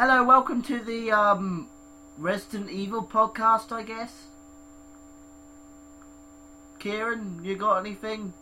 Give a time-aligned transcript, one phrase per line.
[0.00, 1.68] Hello, welcome to the um,
[2.16, 4.28] Resident Evil podcast, I guess.
[6.78, 8.32] Kieran, you got anything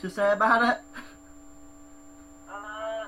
[0.00, 0.78] to say about it?
[2.50, 3.04] Uh,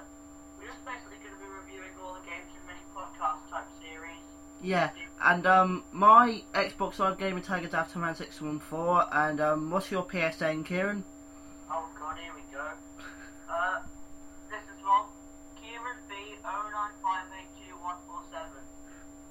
[0.58, 4.20] we're just basically going to be reviewing all the games in mini podcast type series.
[4.62, 4.90] Yeah,
[5.24, 11.04] and um, my Xbox Live gamer tag is Afterman614, and um, what's your PSN, Kieran?
[11.70, 12.47] Oh god, here we go.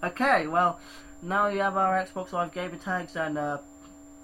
[0.04, 0.80] Okay, well,
[1.24, 3.58] now we have our Xbox Live gamer tags and uh,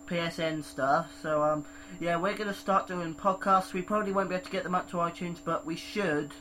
[0.07, 1.11] PSN stuff.
[1.21, 1.65] So um,
[1.99, 3.73] yeah, we're gonna start doing podcasts.
[3.73, 6.31] We probably won't be able to get them up to iTunes, but we should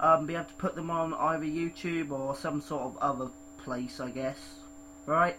[0.00, 4.00] um, be able to put them on either YouTube or some sort of other place,
[4.00, 4.38] I guess.
[5.06, 5.36] Right?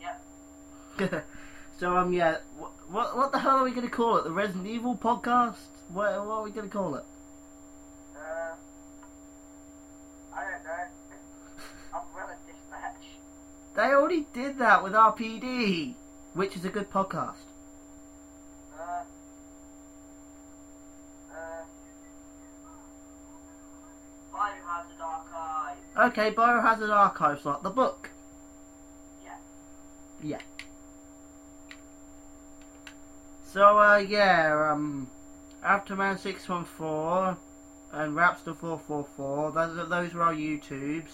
[0.00, 1.20] Yeah.
[1.78, 4.24] so um, yeah, wh- what what the hell are we gonna call it?
[4.24, 5.56] The Resident Evil podcast?
[5.88, 7.04] What what are we gonna call it?
[8.16, 8.54] Uh,
[10.34, 10.86] I don't know.
[11.94, 13.04] Umbrella Dispatch.
[13.74, 15.94] They already did that with RPD,
[16.34, 17.46] which is a good podcast.
[18.78, 19.02] Uh,
[21.32, 21.64] uh,
[24.32, 25.76] Biohazard Archive.
[25.96, 28.10] Okay, Biohazard Archives, like the book.
[29.24, 29.36] Yeah.
[30.22, 30.40] Yeah.
[33.52, 35.08] So, uh, yeah, um,
[35.64, 37.36] Afterman614
[37.92, 41.10] and Rapster444, those, those are our YouTubes.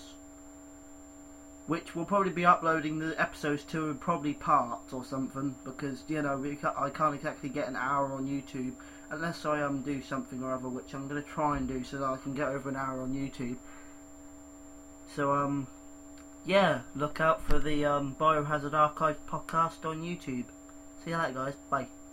[1.67, 6.23] Which we'll probably be uploading the episodes to in probably parts or something, because, you
[6.23, 6.43] know,
[6.77, 8.75] I can't exactly get an hour on YouTube
[9.11, 11.99] unless I um, do something or other, which I'm going to try and do so
[11.99, 13.57] that I can get over an hour on YouTube.
[15.15, 15.67] So, um,
[16.45, 20.45] yeah, look out for the um, Biohazard Archive podcast on YouTube.
[21.05, 21.55] See you later, guys.
[21.69, 22.06] Bye.